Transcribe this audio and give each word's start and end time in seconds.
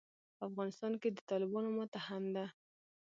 په 0.37 0.41
افغانستان 0.49 0.93
کې 1.01 1.09
د 1.11 1.19
طالبانو 1.29 1.69
ماته 1.77 1.99
هم 2.07 2.23
ده. 2.35 2.45